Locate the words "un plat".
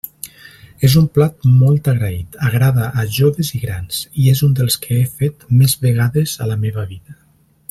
1.01-1.45